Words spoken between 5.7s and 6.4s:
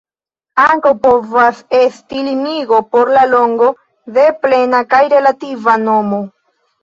nomo.